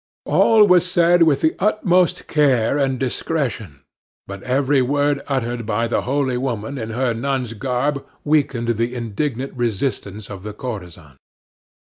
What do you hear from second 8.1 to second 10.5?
weakened the indignant resistance of